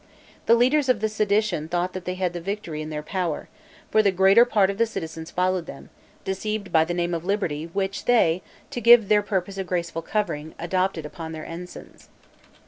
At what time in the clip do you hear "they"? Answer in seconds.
1.93-2.15, 8.05-8.41